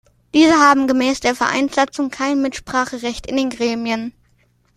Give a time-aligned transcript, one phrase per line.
[0.33, 4.13] Diese haben gemäß der Vereinssatzung kein Mitspracherecht in den Gremien.